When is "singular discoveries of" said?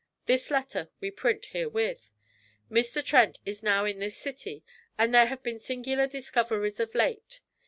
5.59-6.95